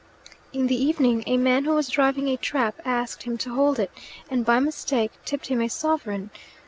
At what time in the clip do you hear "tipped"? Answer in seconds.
5.25-5.45